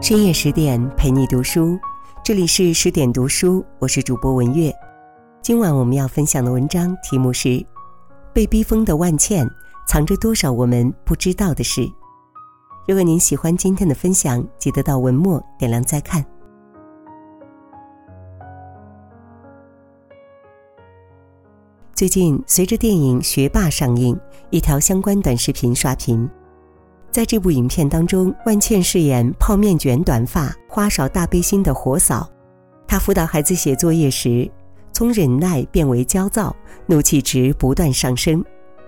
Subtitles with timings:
[0.00, 1.76] 深夜十点陪你读书，
[2.22, 4.72] 这里是十点读书，我是主播文月。
[5.42, 7.48] 今晚我们要分享的文章题目是
[8.32, 9.44] 《被逼疯的万茜
[9.88, 11.80] 藏着多少我们不知道的事》。
[12.86, 16.24] 如果您喜欢今天的分享，记得到文末点亮再看。
[21.92, 24.18] 最近，随着电影《学霸》上映，
[24.50, 26.30] 一条相关短视频刷屏。
[27.18, 32.30] 在这部影片当中，万茜饰演泡面卷短发、花哨大背心的活嫂。
[32.86, 34.48] 她辅导孩子写作业时，
[34.92, 36.54] 从忍耐变为焦躁，
[36.86, 38.40] 怒气值不断上升。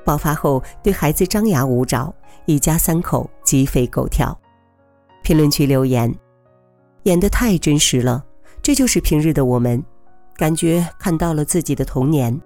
[0.04, 2.14] 爆发后，对孩子张牙舞爪，
[2.46, 4.38] 一家三口鸡飞狗跳。
[5.24, 6.14] 评论区留言
[7.02, 8.24] ：“演得太真实了，
[8.62, 9.82] 这就是平日的我们，
[10.36, 12.40] 感觉看到了自己的童年。”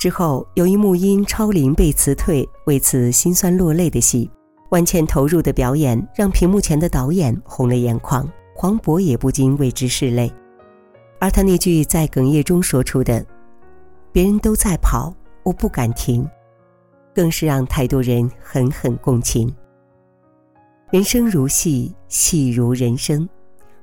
[0.00, 4.28] 之后有一幕因超龄被辞退，为此心酸落泪的戏，
[4.72, 8.26] 万茜投入的表演让屏幕前的导演红了眼眶，
[8.56, 10.32] 黄渤也不禁为之拭泪。
[11.20, 13.22] 而他那句在哽咽中说出的
[14.12, 16.26] “别人都在跑，我不敢停”，
[17.14, 19.54] 更是让太多人狠狠共情。
[20.90, 23.28] 人生如戏，戏如人生，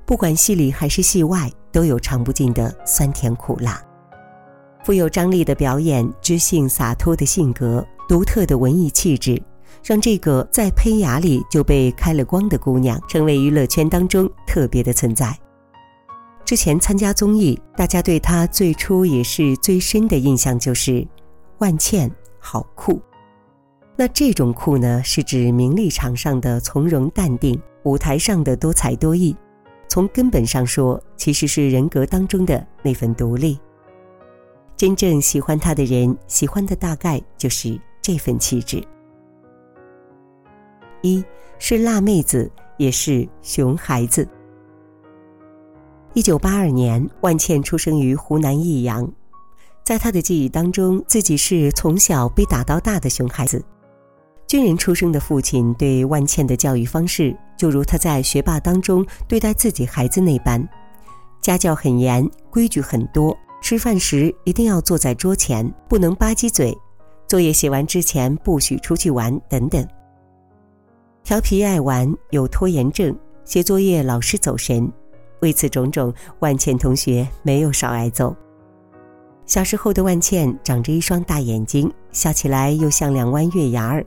[0.04, 3.80] 不管戏里还是戏外，都有尝不尽的酸甜苦辣。
[4.82, 9.40] 富有张力的表演，知性洒脱的性格，独特的文艺气质，
[9.82, 15.36] 让这个在胚芽里就被开了光的姑娘，成为娱乐圈当中特别的存在。
[16.44, 21.06] 之前参加综艺，大家对她最初也是最深的印象就是
[21.58, 23.00] 万茜好酷。
[23.96, 29.36] 那这种酷呢，是指名利场上的从容淡定，舞台上的多才多艺。
[29.88, 33.58] 从根本上说，其实是人格当中的那份独立。
[34.76, 38.82] 真正喜欢他的人，喜欢的大概就是这份气质。
[41.02, 41.24] 一
[41.58, 44.26] 是辣妹子，也是熊孩子。
[46.14, 49.10] 一九八二年，万茜出生于湖南益阳，
[49.84, 53.62] 在她的记忆当中，自己是从小被打到大的熊孩子。
[54.46, 60.68] 军人出生的父亲对万茜的教育方式，就如他在学霸当中对待自己孩子那般，
[61.40, 63.36] 家教很严，规矩很多。
[63.62, 66.72] 吃饭时一定要坐在桌前，不能吧唧嘴；
[67.28, 69.86] 作业写完之前不许出去玩，等等。
[71.22, 74.90] 调皮爱玩，有拖延症，写作业老是走神。
[75.40, 78.34] 为此种种，万茜同学没有少挨揍。
[79.46, 84.04] 小时候的万茜长着一双大眼睛，笑起来又像两弯月牙儿，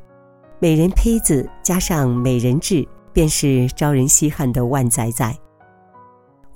[0.59, 5.35] 美人胚子加上美人痣，便是招人稀罕的万仔仔。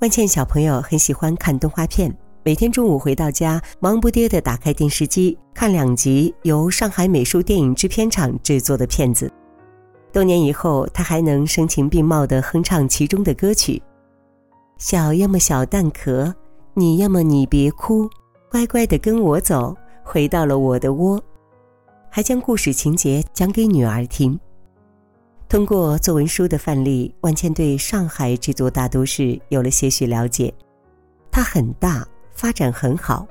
[0.00, 2.14] 万茜小朋友很喜欢看动画片。
[2.44, 9.30] 每天中午回到家，忙不迭地打开电视机看两集由上海美术电影制片厂制作的片子。
[10.12, 13.82] 多年以后，他还能声情并茂地哼唱其中的歌曲
[14.78, 16.34] ：“小要么小蛋壳，
[16.74, 18.08] 你要么你别哭，
[18.50, 21.22] 乖乖地跟我走，回到了我的窝。”
[22.10, 24.38] 还将故事情节讲给女儿听。
[25.48, 30.52] 通过作文书的范例，万茜对上海这座大都市有了些许了解。
[31.30, 32.06] 它很大。
[32.30, 33.26] 发展很好，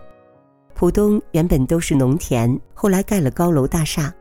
[0.73, 4.13] 浦东原本都是农田，后来盖了高楼大厦。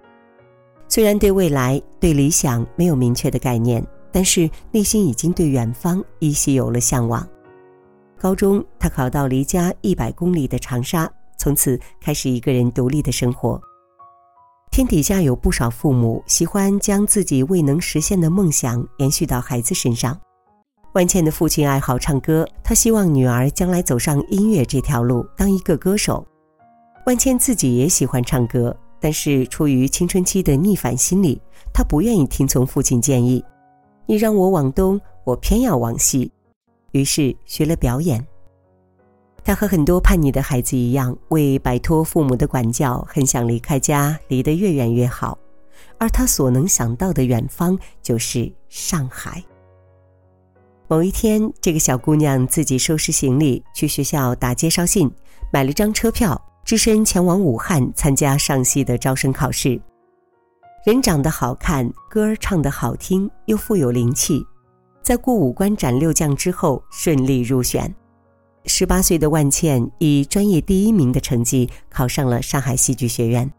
[0.88, 7.26] 虽然对未来、对理想没有明确的概念，但是内心已经对远方依稀有了向往。
[8.18, 13.60] 高中，他考到离家一百公里的长沙，从此开始一个人独立的生活。
[14.70, 20.18] 天底下有不少父母喜欢将自己未能实现的梦想延续到孩子身上。
[20.92, 26.26] 万茜的父亲爱好唱歌，他希望女儿将来走上音乐这条路，当一个歌手。
[27.04, 31.40] 万茜自己也喜欢唱歌，但是出于青春期的逆反心理，
[31.72, 33.44] 她不愿意听从父亲建议。
[34.06, 36.30] 你让我往东，我偏要往西，
[36.92, 38.24] 于是学了表演。
[39.42, 45.38] 他和很多叛逆的孩子一样，为摆脱父母的管教，很想离开家，离得越远越好。
[45.98, 49.40] 而他所能想到的远方，就是上海。
[50.88, 55.08] 某一天，这个小姑娘自己收拾行李去学校打介绍信，
[55.52, 59.80] 买了张车票，只身前往武汉参加上戏的招生考试。
[60.84, 64.44] 人长得好看，歌唱得好听，又富有灵气，
[65.00, 67.94] 在过五关斩六将之后顺利入选。
[68.64, 73.48] 十八岁的万茜以专业第一名的成绩考上了上海戏剧学院。《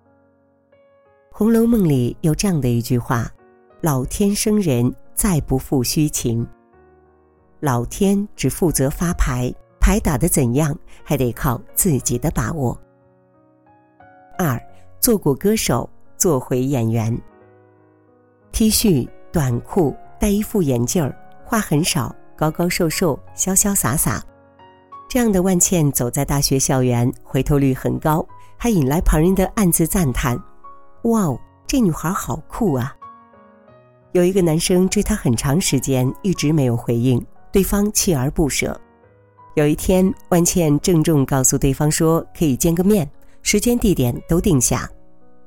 [1.32, 3.32] 红楼梦》里有这样的一句话
[3.80, 6.46] ：“老天生人，再不负虚情。”
[7.62, 12.78] 老天只负责发牌，牌打得怎样，还得靠自己的把握。
[14.38, 14.62] 二，
[15.00, 17.18] 做过歌手，做回演员。
[18.52, 24.24] T 恤、短裤，戴一副眼镜儿，话很少，高高瘦瘦，潇潇洒洒。
[25.10, 28.26] 这样的万茜走在大学校园，回头率很高，
[28.58, 30.38] 还引来旁人的暗自赞叹
[31.04, 32.94] ：“哇哦，这女孩好酷啊！”
[34.12, 38.80] 有一个男生追她很长时间，一直没有回应，对方锲而不舍。
[39.56, 43.10] 有一天，万茜郑重告诉对方说：“可以见个面，
[43.50, 44.92] 时间地点都定下。”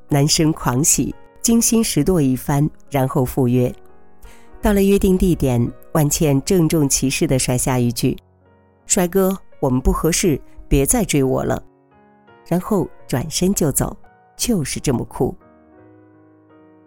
[0.08, 3.70] 男生狂喜，精心拾掇一番，然后赴约。
[4.62, 8.16] 到了约定地点，万茜郑重其事地甩下一句
[8.88, 11.62] ：“帅哥，我们不合适，别再追我了。”
[12.48, 13.94] 然后转身就走，
[14.34, 15.36] 就是这么酷。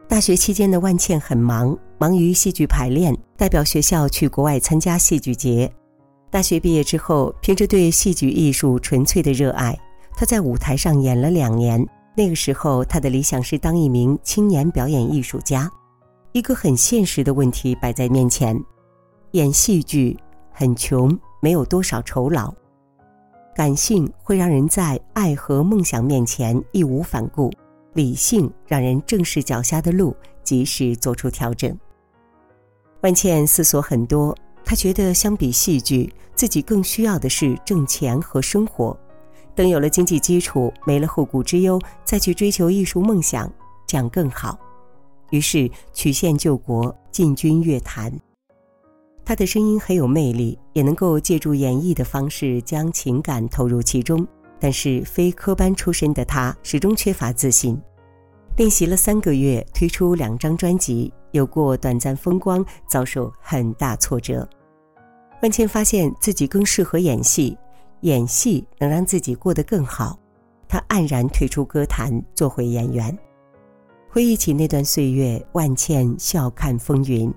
[0.07, 5.71] 大学期间的万茜很忙，忙于戏剧排练，代表学校去国外参加戏剧节。
[6.31, 9.79] 大学毕业之后，凭着对戏剧艺术纯粹的热爱，
[10.15, 11.85] 他在舞台上演了两年。
[12.15, 15.71] 那个时候，他的理想是当一名青年表演艺术家。
[16.31, 18.59] 一个很现实的问题摆在面前：
[19.31, 20.17] 演戏剧
[20.51, 22.53] 很穷，没有多少酬劳。
[23.55, 27.51] 感性会让人在爱和梦想面前义无反顾，
[27.93, 31.75] 理性让人正视脚下的路，及时做出调整。
[33.01, 34.35] 万茜思索很多。
[34.65, 38.97] 她觉得，相比戏剧，自己更需要的是挣钱和生活。
[39.55, 43.51] 等有了经济基础，没了后顾之忧，再去追求艺术梦想，
[43.85, 44.57] 这样更好。
[45.29, 48.11] 于是曲线救国，进军乐坛。
[49.25, 54.27] 他的声音很有魅力，也能够借助演绎的方式将情感投入其中。
[54.59, 57.79] 但是非科班出身的他，始终缺乏自信。
[58.57, 64.47] 练习了三个月，推出两张专辑，有过短暂风光，遭受很大挫折。
[65.41, 67.57] 万茜发现自己更适合演戏，
[68.03, 70.17] 演戏能让自己过得更好。
[70.67, 73.17] 她黯然退出歌坛，做回演员。
[74.09, 77.33] 回忆起那段岁月，万茜笑看风云。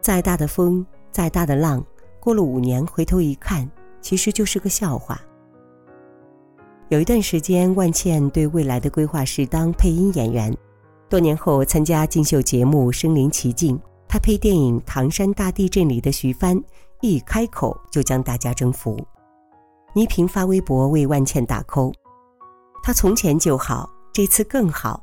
[0.00, 1.84] 再大的风，再大的浪，
[2.20, 5.20] 过了五年回头一看，其实就是个笑话。
[6.90, 10.56] 有一段时间，万茜对未来的规划是当配音演员。
[11.08, 16.62] 多年后参加竞秀节目《身临其境》，她配电影《唐山大地震》里的徐帆，
[17.00, 18.98] 一开口就将大家征服。
[19.94, 21.94] 倪萍发微博为万茜打 call，
[22.82, 25.02] 她从前就好，这次更好。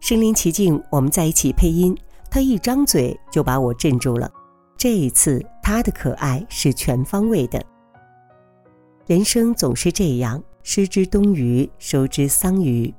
[0.00, 1.96] 身临其境，我们在一起配音，
[2.30, 4.30] 她一张嘴就把我镇住了。
[4.76, 7.64] 这一次，她的可爱是全方位的。
[9.06, 10.42] 人生总是这样。
[10.66, 12.92] 失之东隅，收之桑榆。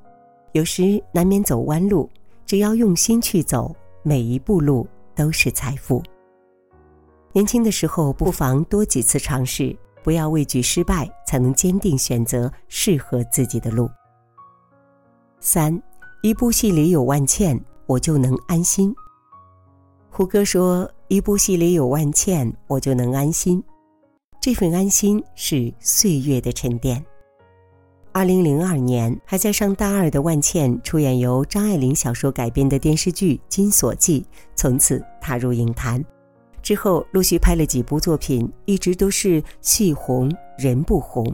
[0.52, 2.08] 有时难免走弯路，
[2.46, 3.74] 只要用心去走，
[4.04, 4.86] 每一步路
[5.16, 6.00] 都是财富。
[7.32, 13.90] 年轻的时候，不妨多几次尝试，不要畏惧失败，才能坚定选择适合自己的路。
[15.40, 15.82] 三，
[16.22, 18.94] 一部戏里有万茜，我就能安心。
[20.08, 23.60] 胡歌说：“一部戏里有万茜，我就能安心。”
[24.40, 27.04] 这份安心是岁月的沉淀。
[28.12, 34.20] 二零零二年，还在上大二的万茜出演由张爱玲小说改编的电视剧《金锁记》，
[34.54, 36.00] 从此踏入影坛。
[36.66, 40.28] 之后陆续拍了几部作品，一直都是戏红
[40.58, 41.24] 人不红。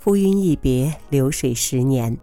[0.00, 2.18] 浮云一别，流水十年。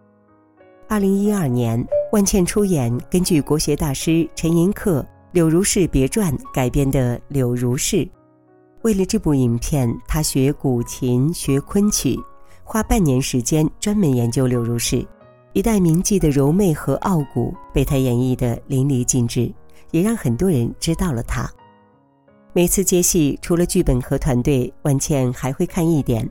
[0.90, 1.82] 二零一二年，
[2.12, 5.02] 万茜出演根据国学大师陈寅恪
[5.32, 7.96] 《柳如是别传》改编的《柳如是》。
[8.82, 12.20] 为了这部影片，她学古琴，学昆曲。
[12.66, 15.08] 花半年时间专门研究柳如是，
[15.54, 19.50] 一代名妓的柔媚和傲骨被他演绎得淋漓尽致，
[19.92, 21.50] 也让很多人知道了他。
[22.52, 26.28] 每次接戏，除了剧本和团队，万茜还会看一点，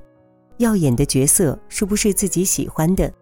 [0.56, 3.12] 要演的角色是不是自己喜欢的。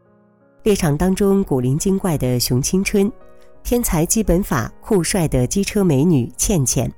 [0.63, 3.13] 猎场当中古灵精怪的熊青春，
[3.63, 6.91] 天才基本法酷帅的机车美女倩倩，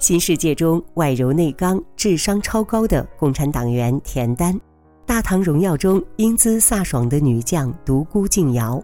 [0.00, 4.60] 新世界中外柔内刚、智商超高的共产党员田丹。
[5.06, 8.82] 大唐荣耀中英姿飒爽的女将独孤静瑶，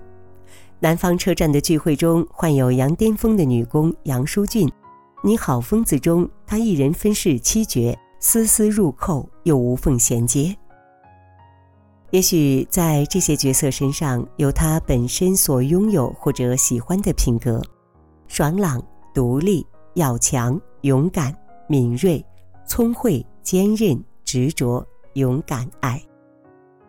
[0.79, 4.71] 南方车站的聚会中患有羊癫疯的女工杨淑俊，
[5.23, 10.57] 你好疯子中他一人分饰七角，丝丝入扣又无缝衔接。
[12.11, 17.62] 也许在这些角色身上有他本身所拥有或者喜欢的品格：
[18.29, 21.37] 爽朗、独立、要强、勇敢、
[21.69, 22.25] 敏锐、
[22.67, 26.03] 聪慧、坚韧、执着、勇敢、爱。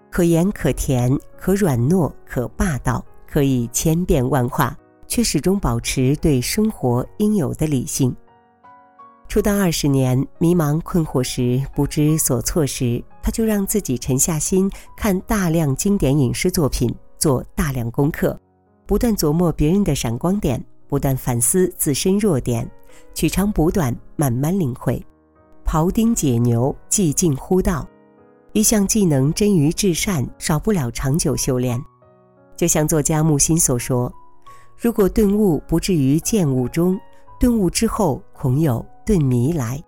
[0.10, 8.16] 可盐可甜，可软糯，可霸道，可以千变万化，却始终保持对生活应有的理性。
[9.32, 18.38] 出道二十年，迷茫困惑时，不知所措时，他就让自己沉下心，看大量经典影视作品，做大量功课，
[18.86, 22.70] 不断琢磨别人的闪光点，不断反思自身弱点，
[23.14, 25.02] 取长补短，慢慢领会。
[25.64, 27.88] 庖丁解牛，技进乎道。
[28.52, 31.82] 一项技能臻于至善，少不了长久修炼。
[32.58, 34.12] 就像作家木心所说
[34.76, 37.00] ：“如果顿悟不至于见悟中，
[37.42, 39.84] 顿悟之后恐有顿迷来。”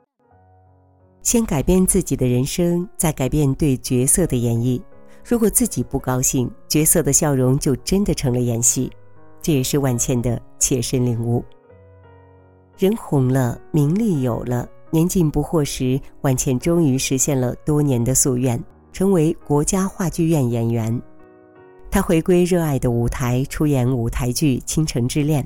[1.22, 4.82] 先改变自己的人生，再改变对角色的演绎。
[5.24, 8.92] 如果自己不高兴，角色的笑容就真的成了演戏。
[9.40, 11.46] 这也是万茜的切身领悟。
[12.76, 14.68] 人红了，名利有了。
[14.90, 18.60] 年近不惑时，万茜终于实现了多年的夙愿，
[18.92, 21.00] 成为国家话剧院演员。
[21.92, 25.44] 她回归热爱的舞台，出演舞台剧《倾城之恋》，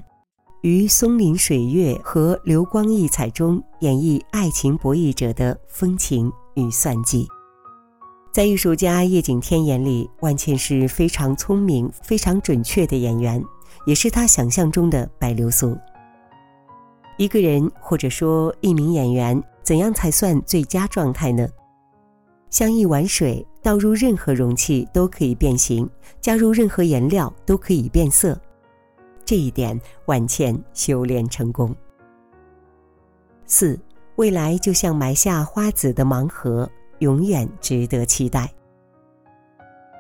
[0.61, 7.27] 于松林水月和流光溢彩中演绎爱情博弈者的风情与算计。
[8.33, 13.43] 在艺术家叶景天眼里，万茜是非常聪明、非常准确的演员，
[13.85, 15.77] 也是他想象中的白流苏。
[17.17, 21.47] 一个人或者说一名演员，怎样才算最佳状态呢？
[22.49, 25.87] 像一碗水，倒入任何容器都可以变形，
[26.19, 28.39] 加入任何颜料都可以变色。
[29.27, 31.75] 这一点，万茜修炼成功。
[33.45, 33.77] 四，
[34.15, 36.69] 未来就像埋下花籽的盲盒，
[36.99, 38.49] 永远值得期待。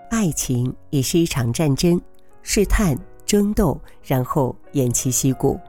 [0.09, 1.99] 爱情也是一场战争，
[2.41, 5.59] 试探、争斗，然后偃旗息鼓。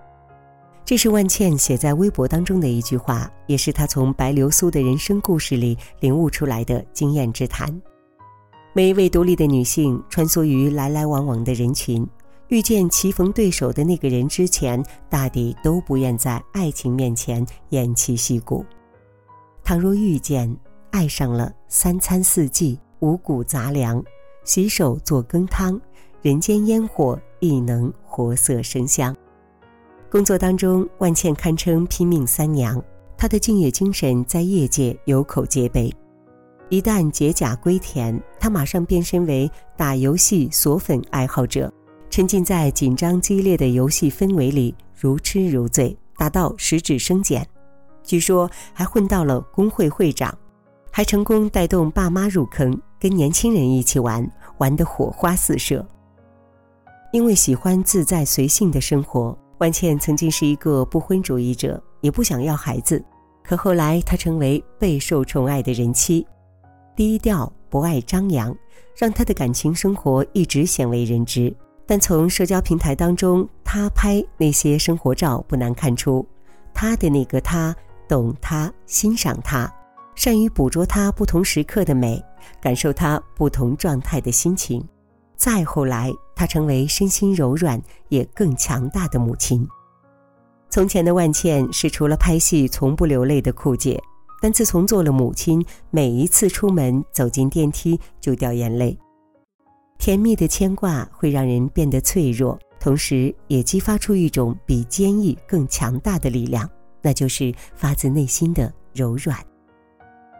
[0.85, 7.69] 这是万茜写在微博当中的一句话，也是她从白流苏的人生故事里领悟出来的经验之谈。
[8.73, 12.07] 每一位独立的女性穿梭于来来往往的人群，
[12.49, 18.65] 遇见棋逢对手的那个人之前，大抵都不愿在爱情面前偃旗息鼓。
[19.63, 20.57] 倘若遇见，
[20.91, 24.03] 爱上了，三餐四季五谷杂粮，
[24.45, 25.79] 洗手做羹汤，
[26.23, 29.15] 人间烟火亦能活色生香。
[30.11, 32.83] 工作当中，万茜堪称拼命三娘。
[33.19, 35.93] 她的敬业精神在业界有口皆碑。
[36.71, 41.71] 一旦解甲归田，她马上变身为打游戏锁粉爱好者，
[42.11, 47.47] 沉浸在紧张激烈的游戏氛围里，如痴如醉，达到十指生茧。
[48.03, 50.37] 据说还混到了工会会长，
[50.91, 55.87] 还成功带动爸妈入坑，跟年轻人一起玩，玩得火花四射。
[57.13, 59.37] 因为喜欢自在随性的生活。
[59.59, 63.05] 万茜曾经是一个不婚主义者，也不想要孩子，
[63.43, 66.25] 可后来她成为备受宠爱的人妻，
[66.95, 68.57] 低调不爱张扬，
[68.97, 71.53] 让她的感情生活一直鲜为人知。
[71.89, 76.25] 但从社交平台当中，他拍那些生活照不难看出，
[76.75, 77.75] 他的那个他
[78.07, 79.69] 懂他、欣赏他，
[80.15, 82.23] 善于捕捉她不同时刻的美，
[82.61, 84.87] 感受她不同状态的心情。
[85.35, 86.13] 再后来。
[86.39, 89.67] 她成为身心柔软也更强大的母亲。
[90.71, 94.01] 从前的万茜是除了拍戏从不流泪的酷姐，
[94.41, 98.97] 但自从做了母亲，每一次出门走进电梯就掉眼泪。
[99.99, 106.69] 甜蜜的牵挂会让人变得脆弱，同时也激发出一种比坚毅更强大的力量，
[107.03, 109.37] 那就是发自内心的柔软。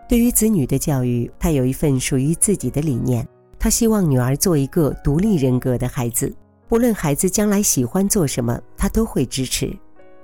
[0.09, 3.27] 对于子女的教育，她有一份属于自己的理念。
[3.61, 6.33] 他希望女儿做一个独立人格的孩子，
[6.69, 9.77] 不论孩子将来喜欢做什么，他都会支持，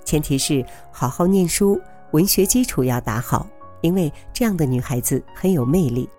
[0.05, 1.77] 前提是好好念书，
[2.11, 3.45] 文学基础要打好，
[3.81, 6.09] 因为这样的女孩子很有魅力。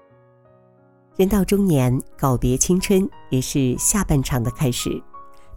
[1.16, 5.02] 人到中年，告别青春也是下半场的开始，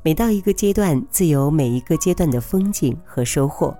[0.01, 3.75] 每到一个阶段，自有每一个阶段的风景和收获。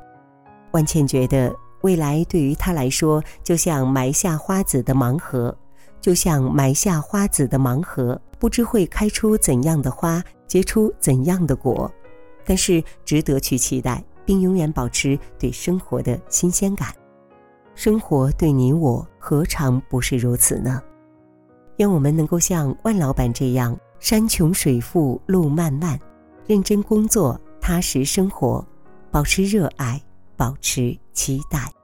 [0.71, 5.55] 万茜觉得，未来对于她来说，就像埋下花籽的盲盒。
[6.01, 11.89] 就像埋下花籽的盲盒，不知会开出怎样的花，结出怎样的果，
[12.45, 16.93] 但是值得去期待，并永远保持对生活的新鲜感。
[17.75, 20.81] 生活对你我何尝不是如此呢？
[21.79, 25.97] 愿我们能够像万老板这样，山穷水复路漫漫，
[26.45, 28.65] 认真工作，踏实生活，
[29.09, 30.01] 保持热爱，
[30.35, 31.78] 保持期待。